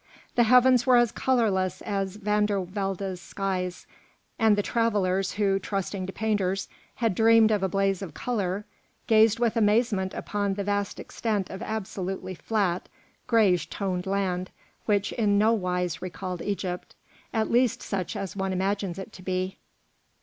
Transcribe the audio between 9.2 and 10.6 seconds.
with amazement upon